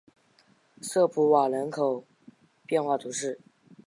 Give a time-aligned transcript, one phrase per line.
[0.81, 2.03] 瑟普瓦人口
[2.65, 3.39] 变化图示